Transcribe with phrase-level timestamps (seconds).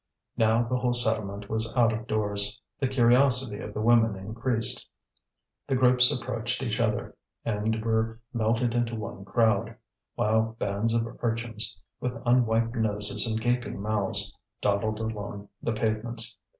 [0.35, 2.59] Now the whole settlement was out of doors.
[2.79, 4.83] The curiosity of the women increased.
[5.67, 9.75] The groups approached each other, and were melted into one crowd;
[10.15, 16.35] while bands of urchins, with unwiped noses and gaping mouths, dawdled along the pavements.